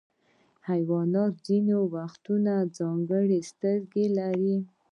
حیوانات 0.69 1.33
ځینې 1.47 1.75
وختونه 1.95 2.53
ځانګړي 2.77 3.39
سترګې 3.51 4.05
لري. 4.17 4.57